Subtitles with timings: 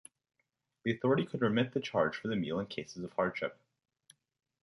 [0.83, 3.55] The authority could remit the charge for the meal in cases of hardship.